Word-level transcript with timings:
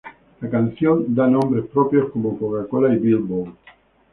La 0.41 0.49
canción 0.49 1.13
da 1.13 1.27
nombres 1.27 1.67
propios 1.67 2.09
como 2.11 2.35
Coca-Cola 2.39 2.91
y 2.95 2.97
Billboard. 2.97 3.53